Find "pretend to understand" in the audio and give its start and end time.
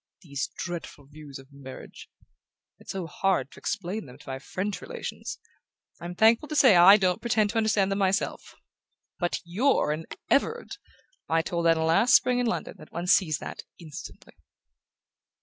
7.21-7.91